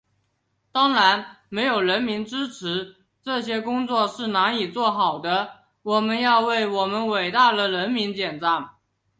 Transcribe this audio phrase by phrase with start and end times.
[0.71, 8.67] 当然，没有人民支持，这些工作是难以做好的，我要为我们伟大的人民点赞。